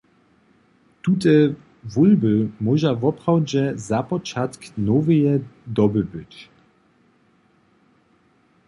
Tute 1.03 1.35
wólby 1.93 2.33
móža 2.65 2.91
woprawdźe 3.01 3.63
započatk 3.89 4.61
noweje 4.87 5.33
doby 5.77 6.01
być. 6.13 6.33